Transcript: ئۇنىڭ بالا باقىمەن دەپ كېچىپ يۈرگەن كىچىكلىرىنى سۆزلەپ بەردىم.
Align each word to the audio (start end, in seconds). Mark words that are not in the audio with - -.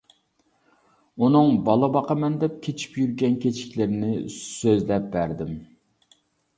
ئۇنىڭ 1.25 1.53
بالا 1.67 1.91
باقىمەن 1.99 2.39
دەپ 2.45 2.57
كېچىپ 2.65 2.99
يۈرگەن 3.03 3.39
كىچىكلىرىنى 3.47 4.13
سۆزلەپ 4.41 5.11
بەردىم. 5.17 5.59